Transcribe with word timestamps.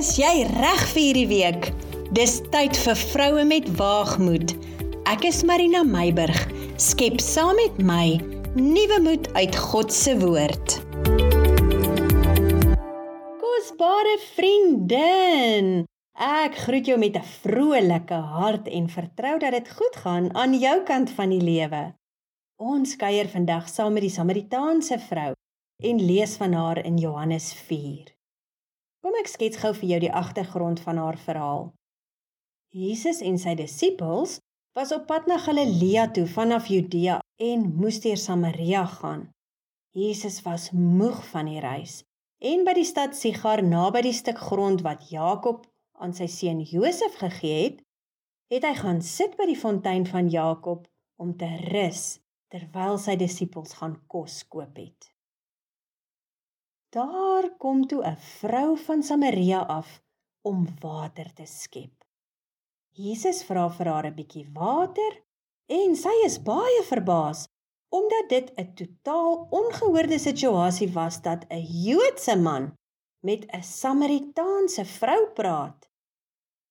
Is 0.00 0.14
jy 0.16 0.46
reg 0.48 0.82
vir 0.94 1.02
hierdie 1.02 1.28
week? 1.28 1.66
Dis 2.16 2.38
tyd 2.54 2.72
vir 2.86 2.96
vroue 2.96 3.42
met 3.44 3.66
waagmoed. 3.76 4.54
Ek 5.10 5.26
is 5.28 5.42
Marina 5.44 5.82
Meiburg. 5.84 6.38
Skep 6.80 7.18
saam 7.20 7.58
met 7.58 7.82
my 7.84 8.06
nuwe 8.56 8.96
moed 9.04 9.26
uit 9.36 9.58
God 9.60 9.92
se 9.92 10.14
woord. 10.22 10.78
Kosbare 13.42 14.14
vriendin, 14.30 15.68
ek 16.16 16.56
groet 16.62 16.88
jou 16.88 16.96
met 16.96 17.18
'n 17.20 17.30
vrolike 17.42 18.20
hart 18.38 18.70
en 18.72 18.88
vertrou 18.88 19.34
dat 19.38 19.52
dit 19.52 19.68
goed 19.68 19.96
gaan 19.96 20.30
aan 20.34 20.54
jou 20.56 20.78
kant 20.88 21.10
van 21.10 21.28
die 21.28 21.44
lewe. 21.44 21.92
Ons 22.56 22.96
kuier 22.96 23.28
vandag 23.28 23.68
saam 23.68 23.92
met 23.92 24.08
die 24.08 24.16
Samaritaanse 24.16 24.96
vrou 25.10 25.34
en 25.82 26.06
lees 26.06 26.36
van 26.40 26.52
haar 26.52 26.84
in 26.84 26.96
Johannes 26.96 27.52
4. 27.52 28.19
Kom 29.00 29.16
ek 29.16 29.30
skets 29.32 29.60
gou 29.62 29.72
vir 29.78 29.88
jou 29.94 30.00
die 30.04 30.12
agtergrond 30.12 30.80
van 30.84 31.00
haar 31.00 31.18
verhaal. 31.18 31.70
Jesus 32.70 33.22
en 33.24 33.38
sy 33.40 33.56
disippels 33.58 34.38
was 34.76 34.92
op 34.94 35.06
pad 35.08 35.26
na 35.26 35.38
Galilea 35.40 36.10
toe 36.14 36.26
vanaf 36.30 36.68
Judea 36.70 37.18
en 37.40 37.64
moes 37.80 37.98
deur 38.04 38.20
Samaria 38.20 38.84
gaan. 39.00 39.30
Jesus 39.96 40.42
was 40.44 40.70
moeg 40.70 41.24
van 41.32 41.48
die 41.50 41.62
reis 41.64 42.02
en 42.40 42.64
by 42.64 42.72
die 42.76 42.86
stad 42.88 43.16
Sigar 43.16 43.60
naby 43.64 44.04
die 44.06 44.16
stuk 44.16 44.38
grond 44.40 44.84
wat 44.86 45.08
Jakob 45.12 45.66
aan 46.00 46.14
sy 46.16 46.28
seun 46.32 46.62
Josef 46.64 47.18
gegee 47.20 47.58
het, 47.64 47.80
het 48.52 48.64
hy 48.64 48.74
gaan 48.78 49.00
sit 49.04 49.36
by 49.36 49.48
die 49.50 49.58
fontein 49.58 50.06
van 50.08 50.30
Jakob 50.32 50.86
om 51.20 51.34
te 51.40 51.48
rus 51.68 52.20
terwyl 52.50 52.96
sy 52.98 53.16
disippels 53.20 53.76
gaan 53.80 53.98
kos 54.10 54.40
koop 54.48 54.80
het. 54.80 55.10
Daar 56.90 57.56
kom 57.56 57.86
toe 57.86 58.02
'n 58.04 58.16
vrou 58.16 58.78
van 58.78 59.02
Samaria 59.02 59.60
af 59.78 60.02
om 60.42 60.66
water 60.80 61.32
te 61.32 61.46
skep. 61.46 62.04
Jesus 62.88 63.42
vra 63.48 63.68
vir 63.70 63.86
haar 63.92 64.06
'n 64.06 64.14
bietjie 64.14 64.46
water 64.52 65.12
en 65.66 65.94
sy 65.96 66.14
is 66.24 66.42
baie 66.42 66.82
verbaas 66.88 67.46
omdat 67.98 68.28
dit 68.28 68.48
'n 68.56 68.74
totaal 68.80 69.46
ongehoorde 69.50 70.18
situasie 70.18 70.90
was 70.92 71.22
dat 71.22 71.44
'n 71.48 71.66
Joodse 71.86 72.36
man 72.36 72.74
met 73.20 73.46
'n 73.46 73.62
Samaritaanse 73.62 74.84
vrou 74.84 75.22
praat. 75.38 75.88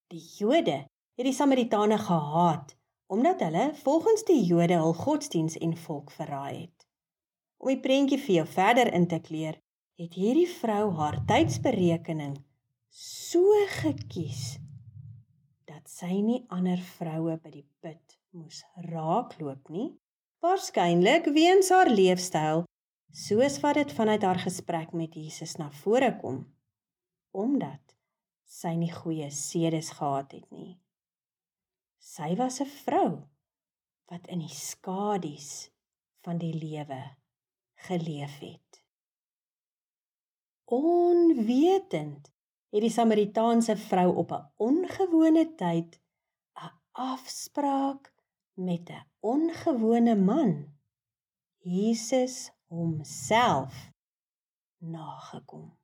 Die 0.07 0.25
Jode 0.37 0.77
het 1.15 1.25
die 1.29 1.33
Samaritane 1.33 1.97
gehaat 1.97 2.75
omdat 3.07 3.39
hulle 3.39 3.71
volgens 3.75 4.23
die 4.23 4.43
Jode 4.43 4.73
hul 4.73 4.93
godsdiens 4.93 5.57
en 5.57 5.77
volk 5.77 6.11
verraai 6.11 6.61
het. 6.61 6.87
Om 7.57 7.67
die 7.67 7.79
prentjie 7.79 8.19
vir 8.19 8.35
jou 8.35 8.47
verder 8.47 8.93
in 8.93 9.07
te 9.07 9.19
kleer, 9.19 9.61
het 9.99 10.15
hierdie 10.15 10.47
vrou 10.47 10.93
haar 10.95 11.17
tydsberekening 11.27 12.37
so 12.95 13.43
gekies 13.81 14.57
dat 15.67 15.91
sy 15.91 16.21
nie 16.23 16.39
ander 16.55 16.79
vroue 16.95 17.35
by 17.43 17.51
die 17.51 17.67
put 17.83 18.15
moes 18.31 18.61
raakloop 18.87 19.67
nie 19.75 19.89
waarskynlik 20.45 21.27
weens 21.35 21.73
haar 21.75 21.91
leefstyl 21.91 22.63
soos 23.25 23.59
wat 23.65 23.81
dit 23.81 23.91
vanuit 23.99 24.23
haar 24.23 24.39
gesprek 24.39 24.95
met 24.95 25.19
Jesus 25.19 25.57
na 25.59 25.67
vore 25.83 26.13
kom 26.23 26.45
omdat 27.43 27.95
sy 28.49 28.73
nie 28.79 28.91
goeie 28.91 29.29
sedes 29.35 29.91
gehad 29.93 30.31
het 30.33 30.47
nie. 30.51 30.79
Sy 31.99 32.33
was 32.39 32.61
'n 32.61 32.71
vrou 32.85 33.09
wat 34.09 34.27
in 34.27 34.39
die 34.39 34.55
skadu's 34.55 35.69
van 36.25 36.37
die 36.37 36.53
lewe 36.53 37.03
geleef 37.87 38.39
het 38.39 38.78
Onwetend 40.69 42.29
het 42.69 42.83
die 42.85 42.91
Samaritaanse 42.93 43.73
vrou 43.77 44.09
op 44.21 44.31
'n 44.31 44.45
ongewone 44.55 45.45
tyd 45.61 45.97
'n 46.61 46.73
afspraak 46.91 48.13
met 48.53 48.89
'n 48.89 49.05
ongewone 49.19 50.15
man, 50.15 50.51
Jesus 51.57 52.51
homself, 52.67 53.91
nagekom. 54.77 55.77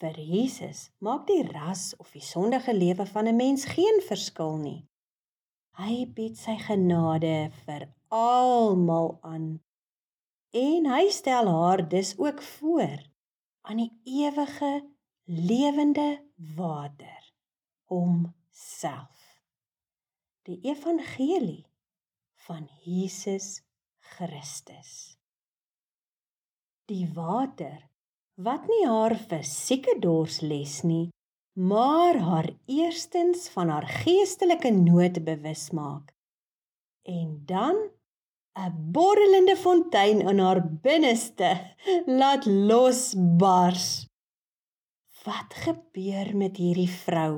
Vir 0.00 0.20
Jesus 0.20 0.90
maak 0.98 1.26
die 1.26 1.42
ras 1.42 1.96
of 1.96 2.10
die 2.10 2.26
sondige 2.34 2.74
lewe 2.74 3.06
van 3.06 3.26
'n 3.28 3.36
mens 3.36 3.64
geen 3.64 4.02
verskil 4.08 4.56
nie. 4.56 4.88
Hy 5.78 6.06
bied 6.06 6.36
sy 6.38 6.56
genade 6.58 7.50
vir 7.64 7.94
almal 8.08 9.18
aan. 9.20 9.62
En 10.50 10.86
hy 10.86 11.08
stel 11.08 11.46
haar 11.48 11.88
dus 11.88 12.18
ook 12.18 12.42
voor 12.42 13.15
aan 13.66 13.80
die 13.82 13.92
ewige 14.04 14.72
lewende 15.24 16.08
water 16.54 17.32
homself 17.90 19.24
die 20.46 20.60
evangelie 20.62 21.66
van 22.46 22.68
Jesus 22.84 23.62
Christus. 23.98 25.18
Die 26.86 27.08
water 27.14 27.88
wat 28.38 28.68
nie 28.70 28.84
haar 28.86 29.16
fisieke 29.18 29.96
dors 29.98 30.38
les 30.40 30.82
nie 30.86 31.08
maar 31.56 32.18
haar 32.20 32.50
eerstens 32.70 33.48
van 33.48 33.72
haar 33.72 33.88
geestelike 34.04 34.70
nood 34.70 35.18
bewus 35.24 35.70
maak 35.74 36.12
en 37.02 37.42
dan 37.48 37.78
'n 38.56 38.72
borrelende 38.92 39.56
fontein 39.56 40.20
in 40.30 40.38
haar 40.38 40.60
binneste 40.84 41.50
laat 42.06 42.44
losbars. 42.46 44.08
Wat 45.24 45.54
gebeur 45.64 46.36
met 46.36 46.56
hierdie 46.56 46.90
vrou? 46.90 47.32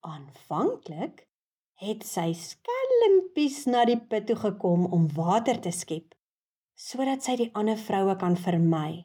Aanvanklik 0.00 1.28
het 1.82 2.04
sy 2.06 2.32
skelmpies 2.36 3.64
na 3.72 3.86
die 3.88 4.00
put 4.10 4.26
toe 4.28 4.36
gekom 4.36 4.84
om 4.96 5.08
water 5.16 5.60
te 5.64 5.72
skep 5.72 6.12
sodat 6.82 7.22
sy 7.22 7.36
die 7.38 7.50
ander 7.58 7.78
vroue 7.78 8.16
kan 8.18 8.36
vermy. 8.44 9.04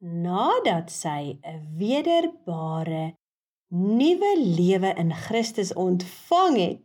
Nadat 0.00 0.90
sy 0.90 1.38
'n 1.40 1.60
wederbare 1.78 3.04
nuwe 3.70 4.32
lewe 4.58 4.90
in 5.02 5.12
Christus 5.14 5.72
ontvang 5.72 6.56
het, 6.56 6.84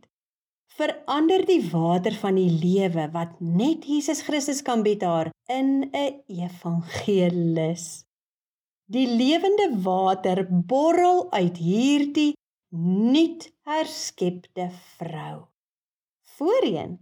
verander 0.76 1.44
die 1.48 1.62
water 1.72 2.14
van 2.20 2.36
die 2.36 2.50
lewe 2.52 3.06
wat 3.14 3.38
net 3.40 3.86
Jesus 3.88 4.20
Christus 4.26 4.60
kan 4.66 4.82
bied 4.84 5.02
haar 5.02 5.30
in 5.48 5.88
'n 5.88 6.20
evangelis. 6.28 8.04
Die 8.86 9.06
lewende 9.06 9.68
water 9.82 10.46
borrel 10.72 11.26
uit 11.32 11.56
hierdie 11.56 12.32
nuut 13.12 13.48
herskepte 13.64 14.70
vrou. 14.98 15.48
Voorheen 16.36 16.98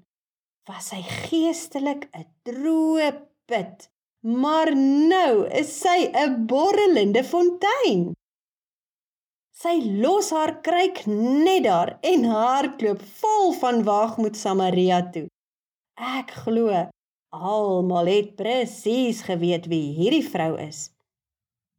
was 0.69 0.89
sy 0.93 1.03
geestelik 1.03 2.09
'n 2.15 2.27
droë 2.47 3.11
put, 3.51 3.91
maar 4.23 4.71
nou 4.77 5.47
is 5.61 5.81
sy 5.81 6.11
'n 6.13 6.47
borrelende 6.47 7.25
fontein. 7.25 8.15
Sy 9.55 9.77
los 10.03 10.33
haar 10.35 10.57
kruik 10.67 11.05
net 11.07 11.63
daar 11.69 11.93
en 12.03 12.25
hardloop 12.27 13.03
vol 13.21 13.53
van 13.61 13.85
waagmoed 13.87 14.35
Samaria 14.37 14.99
toe. 15.15 15.29
Ek 15.95 16.33
glo 16.43 16.73
almal 17.35 18.11
het 18.11 18.35
presies 18.39 19.23
geweet 19.27 19.69
wie 19.71 19.93
hierdie 19.95 20.25
vrou 20.27 20.55
is. 20.59 20.89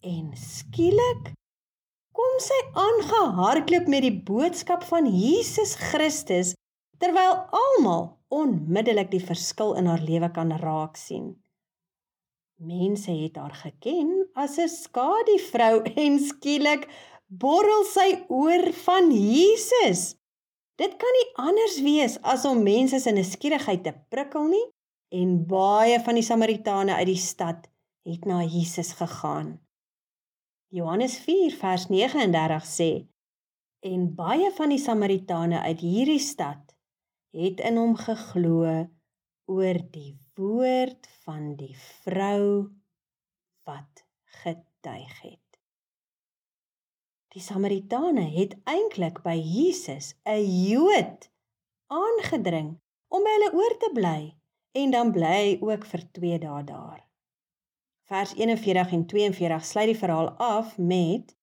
En 0.04 0.32
skielik 0.40 1.34
kom 2.16 2.38
sy 2.44 2.60
aangehardloop 2.80 3.90
met 3.92 4.06
die 4.08 4.16
boodskap 4.30 4.86
van 4.88 5.10
Jesus 5.12 5.76
Christus 5.90 6.54
terwyl 7.04 7.42
almal 7.60 8.14
onmiddellik 8.32 9.12
die 9.12 9.24
verskil 9.24 9.76
in 9.80 9.92
haar 9.92 10.04
lewe 10.04 10.32
kan 10.32 10.56
raak 10.62 10.96
sien. 11.00 11.34
Mense 12.56 13.12
het 13.12 13.36
haar 13.36 13.56
geken 13.66 14.30
as 14.34 14.56
'n 14.60 14.72
skadu 14.72 15.36
vrou 15.52 15.84
en 15.84 16.20
skielik 16.20 16.88
borrel 17.28 17.84
sy 17.90 18.26
oor 18.30 18.72
van 18.86 19.10
Jesus. 19.12 20.16
Dit 20.76 20.98
kan 21.00 21.18
nie 21.18 21.28
anders 21.40 21.78
wees 21.86 22.18
as 22.22 22.46
om 22.46 22.64
mense 22.64 23.00
se 23.00 23.12
nuuskierigheid 23.16 23.84
te 23.86 23.94
prikkel 24.12 24.50
nie 24.52 24.66
en 25.16 25.38
baie 25.48 26.00
van 26.04 26.20
die 26.20 26.26
Samaritane 26.26 26.98
uit 27.00 27.10
die 27.14 27.22
stad 27.22 27.70
het 28.06 28.26
na 28.28 28.42
Jesus 28.44 28.92
gegaan. 29.00 29.56
Johannes 30.76 31.18
4 31.24 31.56
vers 31.62 31.88
39 31.90 32.68
sê 32.68 32.90
en 33.86 34.10
baie 34.18 34.50
van 34.58 34.74
die 34.74 34.82
Samaritane 34.82 35.62
uit 35.62 35.80
hierdie 35.86 36.20
stad 36.20 36.76
het 37.36 37.62
in 37.64 37.80
hom 37.80 37.96
geglo 38.00 38.66
oor 39.52 39.80
die 39.94 40.16
woord 40.36 41.08
van 41.24 41.54
die 41.60 41.76
vrou 42.04 42.72
wat 43.70 44.06
getuig 44.44 45.16
het. 45.22 45.45
Die 47.36 47.44
Samaritane 47.44 48.24
het 48.32 48.54
eintlik 48.64 49.18
by 49.26 49.34
Jesus, 49.36 50.14
'n 50.24 50.44
Jood, 50.68 51.26
aangedring 51.92 52.70
om 53.12 53.26
by 53.26 53.34
hulle 53.36 53.50
oor 53.60 53.74
te 53.82 53.90
bly 53.98 54.22
en 54.72 54.94
dan 54.94 55.12
bly 55.12 55.58
ook 55.60 55.84
vir 55.86 56.04
2 56.18 56.38
dae 56.40 56.62
daar. 56.64 57.02
Vers 58.08 58.32
41 58.40 58.94
en 58.98 59.04
42 59.06 59.66
sluit 59.66 59.92
die 59.92 59.98
verhaal 60.04 60.30
af 60.30 60.78
met 60.78 61.36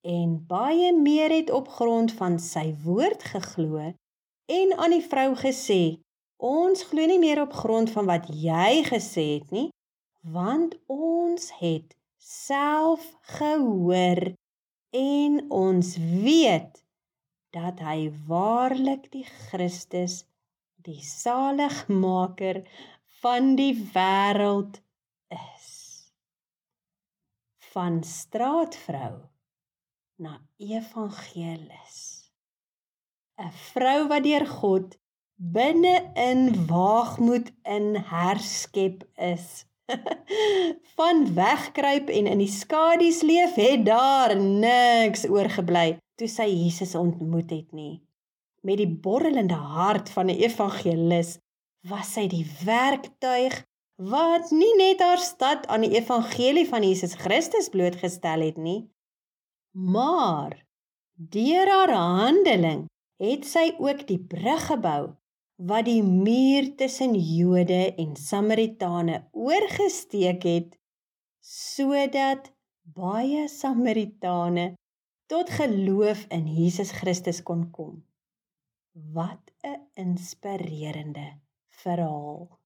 en 0.00 0.32
baie 0.46 0.94
meer 0.96 1.30
het 1.30 1.52
op 1.58 1.68
grond 1.68 2.16
van 2.22 2.38
sy 2.40 2.72
woord 2.86 3.28
geglo 3.34 3.92
en 4.60 4.74
aan 4.78 4.96
die 4.96 5.04
vrou 5.04 5.34
gesê: 5.42 6.00
"Ons 6.40 6.88
glo 6.88 7.04
nie 7.12 7.20
meer 7.20 7.42
op 7.44 7.52
grond 7.52 7.90
van 7.90 8.08
wat 8.08 8.32
jy 8.32 8.72
gesê 8.88 9.26
het 9.36 9.50
nie, 9.50 9.68
want 10.22 10.80
ons 10.86 11.52
het 11.60 11.96
self 12.16 13.12
gehoor 13.36 14.32
en 14.96 15.38
ons 15.52 15.92
weet 16.24 16.82
dat 17.56 17.80
hy 17.84 18.08
waarlik 18.28 19.10
die 19.12 19.26
Christus, 19.48 20.24
die 20.86 21.02
saligmaker 21.02 22.62
van 23.20 23.54
die 23.60 23.74
wêreld 23.94 24.80
is." 25.32 25.72
Van 27.72 28.02
straatvrou 28.04 29.14
na 30.16 30.38
evangelis. 30.56 31.98
'n 33.36 33.52
Vrou 33.70 34.08
wat 34.08 34.24
deur 34.24 34.46
God 34.48 34.96
binne 35.36 35.96
in 36.14 36.66
waagmoed 36.66 37.52
in 37.62 37.96
herskep 38.12 39.04
is. 39.16 39.66
Van 40.98 41.22
wegkruip 41.34 42.08
en 42.08 42.26
in 42.26 42.42
die 42.42 42.50
skadu's 42.50 43.22
leef 43.22 43.54
het 43.54 43.84
daar 43.86 44.34
niks 44.36 45.26
oorgebly 45.28 45.96
toe 46.16 46.28
sy 46.28 46.48
Jesus 46.48 46.94
ontmoet 46.94 47.50
het 47.50 47.72
nie. 47.76 48.02
Met 48.66 48.80
die 48.82 48.90
borrelende 48.90 49.54
hart 49.54 50.10
van 50.10 50.26
'n 50.26 50.40
evangelis 50.48 51.38
was 51.86 52.12
sy 52.12 52.26
die 52.26 52.46
werktuig 52.64 53.62
wat 53.96 54.50
nie 54.50 54.74
net 54.76 55.00
haar 55.00 55.22
stad 55.22 55.66
aan 55.66 55.86
die 55.86 55.94
evangelie 55.96 56.66
van 56.68 56.82
Jesus 56.82 57.14
Christus 57.14 57.68
blootgestel 57.68 58.40
het 58.40 58.56
nie, 58.56 58.90
Maar 59.76 60.66
deur 61.12 61.68
haar 61.68 61.92
handeling 61.92 62.86
het 63.20 63.44
sy 63.44 63.74
ook 63.76 64.06
die 64.08 64.18
brug 64.18 64.62
gebou 64.70 65.02
wat 65.56 65.86
die 65.88 66.02
muur 66.04 66.74
tussen 66.76 67.14
Jode 67.14 67.94
en 67.96 68.16
Samaritane 68.16 69.22
oorgesteek 69.32 70.42
het 70.44 70.74
sodat 71.40 72.50
baie 72.82 73.46
Samaritane 73.48 74.74
tot 75.26 75.50
geloof 75.50 76.26
in 76.28 76.46
Jesus 76.46 76.92
Christus 76.92 77.42
kon 77.42 77.70
kom. 77.70 78.04
Wat 78.92 79.52
'n 79.64 79.80
inspirerende 79.94 81.40
verhaal. 81.68 82.58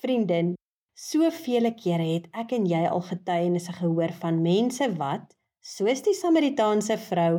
Vriendin, 0.00 0.54
soveel 0.94 1.74
kere 1.74 2.08
het 2.14 2.26
ek 2.32 2.52
en 2.52 2.66
jy 2.66 2.86
al 2.88 3.00
getuienisse 3.00 3.72
gehoor 3.72 4.12
van 4.12 4.42
mense 4.42 4.96
wat 4.96 5.36
soos 5.60 6.02
die 6.02 6.14
Samaritaanse 6.14 6.96
vrou 6.98 7.36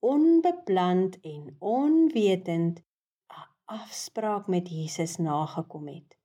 onbeplant 0.00 1.20
en 1.20 1.56
onwetend 1.58 2.82
afspraak 3.70 4.46
met 4.46 4.68
Jesus 4.68 5.16
nagekom 5.16 5.86
het. 5.86 6.16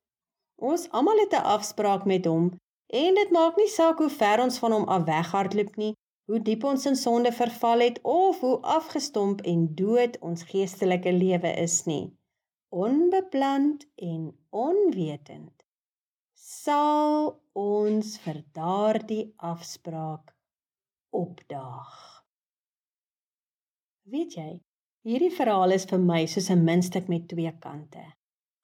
Ons 0.56 0.90
almal 0.90 1.18
het 1.18 1.32
'n 1.32 1.48
afspraak 1.56 2.04
met 2.04 2.24
hom 2.24 2.46
en 2.86 3.14
dit 3.14 3.30
maak 3.30 3.56
nie 3.56 3.68
saak 3.68 3.98
hoe 3.98 4.10
ver 4.10 4.42
ons 4.42 4.58
van 4.58 4.72
hom 4.72 4.84
af 4.84 5.04
weghardloop 5.04 5.76
nie, 5.76 5.94
hoe 6.26 6.40
diep 6.42 6.64
ons 6.64 6.86
in 6.86 6.96
sonde 6.96 7.32
verval 7.32 7.78
het 7.78 7.98
of 8.02 8.40
hoe 8.40 8.60
afgestomp 8.60 9.40
en 9.40 9.74
dood 9.74 10.18
ons 10.18 10.42
geestelike 10.42 11.12
lewe 11.12 11.52
is 11.66 11.84
nie. 11.84 12.16
Onbeplant 12.68 13.86
en 13.94 14.38
onwetend 14.50 15.64
sal 16.34 17.40
ons 17.52 18.18
vir 18.18 18.44
daardie 18.52 19.34
afspraak 19.36 20.34
opdaag. 21.10 22.24
Weet 24.02 24.34
jy, 24.34 24.65
hierdie 25.06 25.30
verhaal 25.30 25.70
is 25.70 25.84
vir 25.86 26.00
my 26.02 26.24
soos 26.26 26.48
'n 26.50 26.64
muntstuk 26.66 27.08
met 27.12 27.28
twee 27.30 27.52
kante. 27.64 28.02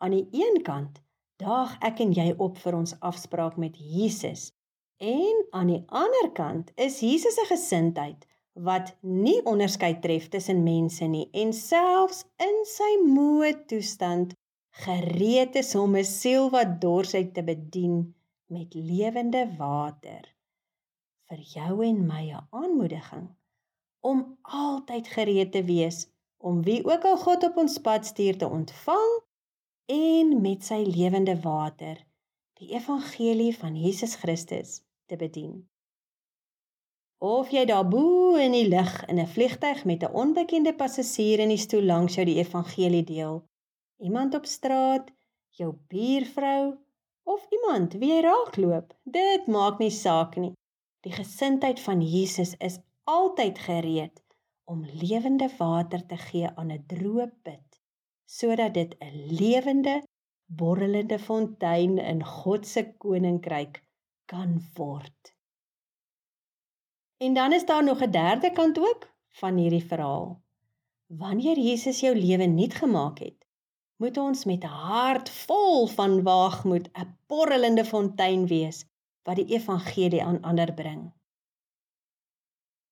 Aan 0.03 0.15
die 0.17 0.27
een 0.43 0.63
kant 0.67 0.99
daag 1.39 1.77
ek 1.89 2.01
en 2.05 2.13
jy 2.19 2.35
op 2.47 2.59
vir 2.59 2.75
ons 2.79 2.95
afspraak 3.11 3.57
met 3.65 3.77
Jesus. 3.79 4.51
En 4.99 5.45
aan 5.59 5.71
die 5.71 5.85
ander 5.87 6.31
kant 6.35 6.73
is 6.77 7.01
Jesus 7.01 7.35
se 7.39 7.45
gesindheid 7.47 8.27
wat 8.69 8.91
nie 9.01 9.39
onderskeid 9.53 10.03
tref 10.03 10.29
tussen 10.29 10.63
mense 10.63 11.07
nie 11.07 11.29
en 11.33 11.53
selfs 11.53 12.25
in 12.47 12.59
sy 12.69 12.91
moe 13.07 13.53
toestand 13.67 14.35
gereed 14.85 15.57
is 15.63 15.75
om 15.75 15.97
'n 15.97 16.05
siel 16.05 16.51
wat 16.51 16.81
dors 16.81 17.13
het 17.13 17.35
te 17.35 17.43
bedien 17.43 18.15
met 18.47 18.75
lewende 18.75 19.45
water 19.59 20.27
vir 21.29 21.41
jou 21.55 21.85
en 21.87 22.07
my 22.07 22.25
'n 22.31 22.47
aanmoediging 22.51 23.29
om 24.01 24.39
altyd 24.43 25.07
gereed 25.09 25.53
te 25.53 25.63
wees 25.63 26.09
om 26.43 26.63
wie 26.63 26.85
ook 26.85 27.05
al 27.05 27.17
God 27.17 27.45
op 27.45 27.57
ons 27.57 27.79
pad 27.79 28.07
stuur 28.07 28.39
te 28.39 28.49
ontvang 28.49 29.11
en 29.95 30.41
met 30.41 30.65
sy 30.67 30.81
lewende 30.87 31.37
water 31.41 32.01
die 32.59 32.73
evangelie 32.75 33.53
van 33.59 33.77
Jesus 33.79 34.15
Christus 34.15 34.81
te 35.07 35.17
bedien. 35.19 35.55
Of 37.23 37.51
jy 37.55 37.63
daar 37.71 37.87
bo 37.87 38.35
in 38.35 38.55
die 38.55 38.67
lug 38.69 38.93
in 39.07 39.19
'n 39.23 39.33
vliegtyg 39.35 39.85
met 39.85 40.03
'n 40.03 40.15
onbekende 40.23 40.75
passasier 40.75 41.39
in 41.39 41.55
die 41.55 41.65
stoel 41.67 41.83
langs 41.83 42.15
jou 42.15 42.25
die 42.27 42.39
evangelie 42.39 43.05
deel, 43.05 43.43
iemand 43.99 44.35
op 44.35 44.47
straat, 44.47 45.11
jou 45.51 45.75
buurvrou 45.89 46.79
of 47.23 47.47
iemand 47.51 47.93
wie 47.93 48.11
jy 48.15 48.21
raakloop, 48.21 48.95
dit 49.05 49.47
maak 49.47 49.79
nie 49.79 49.91
saak 49.91 50.37
nie. 50.37 50.53
Die 51.01 51.13
gesindheid 51.13 51.81
van 51.81 52.03
Jesus 52.03 52.55
is 52.59 52.79
altyd 53.05 53.59
gereed 53.59 54.22
om 54.65 54.85
lewende 54.85 55.49
water 55.59 56.07
te 56.07 56.17
gee 56.17 56.49
aan 56.49 56.73
'n 56.73 56.85
droë 56.87 57.31
put 57.43 57.81
sodat 58.25 58.75
dit 58.75 58.97
'n 58.99 59.15
lewende 59.41 60.03
borrelende 60.47 61.19
fontein 61.19 61.99
in 61.99 62.25
God 62.25 62.67
se 62.67 62.83
koninkryk 62.99 63.83
kan 64.25 64.61
word. 64.75 65.35
En 67.17 67.35
dan 67.35 67.53
is 67.53 67.67
daar 67.67 67.85
nog 67.85 68.01
'n 68.03 68.11
derde 68.11 68.53
kant 68.53 68.79
ook 68.79 69.11
van 69.29 69.57
hierdie 69.57 69.85
verhaal. 69.85 70.43
Wanneer 71.07 71.59
Jesus 71.59 72.01
jou 72.01 72.17
lewe 72.17 72.47
nuut 72.47 72.75
gemaak 72.75 73.19
het, 73.19 73.47
moet 73.97 74.17
ons 74.17 74.45
met 74.45 74.65
'n 74.65 74.67
hart 74.67 75.31
vol 75.31 75.87
van 75.87 76.23
waagmoed 76.23 76.89
'n 76.93 77.17
borrelende 77.27 77.85
fontein 77.85 78.47
wees 78.47 78.85
wat 79.23 79.37
die 79.37 79.47
evangelie 79.47 80.23
aan 80.25 80.41
ander 80.41 80.75
bring. 80.75 81.13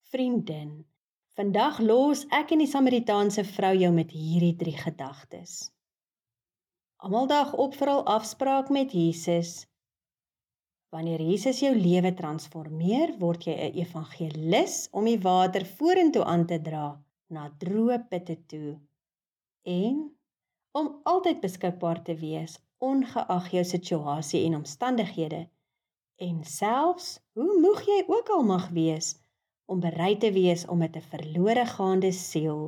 Vriendin, 0.01 0.87
vandag 1.41 1.79
los 1.81 2.27
ek 2.37 2.51
en 2.53 2.61
die 2.61 2.69
Samaritaanse 2.69 3.47
vrou 3.49 3.73
jou 3.73 3.89
met 3.97 4.11
hierdie 4.13 4.57
drie 4.61 4.77
gedagtes. 4.77 5.71
Almal 7.01 7.31
dag 7.31 7.55
op 7.65 7.77
vir 7.79 7.89
al 7.95 8.03
afspraak 8.13 8.69
met 8.69 8.93
Jesus. 8.93 9.65
Wanneer 10.93 11.23
Jesus 11.25 11.63
jou 11.65 11.71
lewe 11.73 12.13
transformeer, 12.19 13.15
word 13.23 13.47
jy 13.49 13.55
'n 13.57 13.79
evangelis 13.85 14.75
om 14.93 15.09
die 15.09 15.21
water 15.29 15.65
vorentoe 15.79 16.25
aan 16.25 16.45
te 16.51 16.59
dra 16.61 17.01
na 17.33 17.49
droë 17.63 17.99
putte 18.11 18.37
toe 18.53 18.77
en 19.63 19.97
om 20.73 21.01
altyd 21.05 21.41
beskikbaar 21.41 22.03
te 22.05 22.19
wees 22.21 22.59
ongeag 22.79 23.51
jou 23.57 23.65
situasie 23.65 24.45
en 24.45 24.61
omstandighede 24.61 25.49
en 26.17 26.45
selfs 26.45 27.09
hoe 27.33 27.61
moeg 27.65 27.81
jy 27.87 28.01
ook 28.09 28.29
al 28.29 28.45
mag 28.45 28.69
wees 28.77 29.15
om 29.71 29.81
bereid 29.81 30.21
te 30.21 30.33
wees 30.35 30.67
om 30.67 30.79
met 30.83 30.97
'n 30.97 31.09
verlore 31.13 31.67
gaande 31.67 32.13
siel 32.13 32.63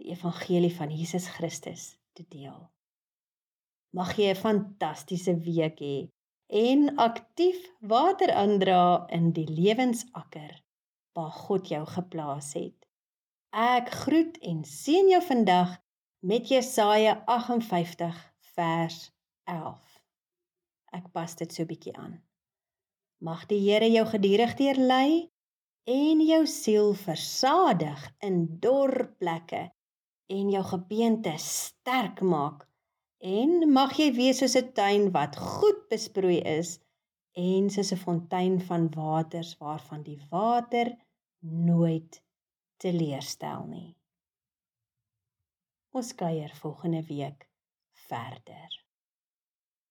die 0.00 0.10
evangelie 0.10 0.74
van 0.74 0.90
Jesus 0.90 1.28
Christus 1.28 1.82
te 2.12 2.24
deel. 2.28 2.70
Mag 3.94 4.16
jy 4.16 4.30
'n 4.30 4.42
fantastiese 4.46 5.34
week 5.46 5.78
hê 5.78 6.08
en 6.46 6.96
aktief 6.96 7.60
water 7.80 8.32
aandra 8.32 9.06
in 9.08 9.32
die 9.32 9.46
lewensakker 9.46 10.62
waar 11.12 11.30
God 11.30 11.68
jou 11.68 11.86
geplaas 11.86 12.52
het. 12.52 12.78
Ek 13.50 13.88
groet 13.90 14.38
en 14.38 14.64
seën 14.64 15.08
jou 15.08 15.22
vandag 15.22 15.78
met 16.18 16.48
Jesaja 16.48 17.22
58 17.26 18.34
vers 18.40 19.12
11. 19.44 20.02
Ek 20.92 21.12
pas 21.12 21.36
dit 21.36 21.52
so 21.52 21.64
bietjie 21.64 21.96
aan. 21.96 22.22
Mag 23.18 23.46
die 23.46 23.60
Here 23.70 23.90
jou 23.90 24.06
gedurig 24.06 24.54
deurlei 24.54 25.33
en 25.84 26.20
jou 26.24 26.46
siel 26.48 26.94
versadig 26.96 28.04
in 28.24 28.46
dor 28.60 28.94
plekke 29.20 29.66
en 30.32 30.50
jou 30.50 30.62
gebeente 30.64 31.34
sterk 31.38 32.20
maak. 32.24 32.64
En 33.24 33.72
mag 33.72 33.92
jy 33.96 34.10
wees 34.16 34.38
soos 34.40 34.56
'n 34.56 34.72
tuin 34.72 35.10
wat 35.12 35.36
goed 35.36 35.88
besproei 35.88 36.40
is 36.40 36.80
en 37.32 37.70
soos 37.70 37.92
'n 37.92 38.02
fontein 38.04 38.60
van 38.60 38.90
waters 38.90 39.56
waarvan 39.58 40.02
die 40.02 40.20
water 40.30 40.96
nooit 41.40 42.22
teleurstel 42.76 43.66
nie. 43.66 43.96
Ons 45.92 46.14
kuier 46.14 46.50
volgende 46.62 47.02
week 47.06 47.48
verder. 47.92 48.83